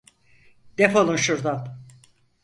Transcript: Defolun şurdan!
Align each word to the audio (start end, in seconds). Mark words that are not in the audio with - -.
Defolun 0.77 1.15
şurdan! 1.17 1.77